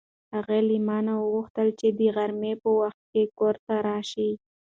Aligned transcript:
هغې 0.35 0.59
له 0.67 0.77
ما 0.87 0.97
نه 1.05 1.13
وغوښتل 1.23 1.67
چې 1.79 1.87
د 1.99 1.99
غرمې 2.15 2.53
په 2.61 2.69
وخت 2.79 3.01
کې 3.11 3.23
کور 3.37 3.55
ته 3.65 3.73
راشه. 3.87 4.29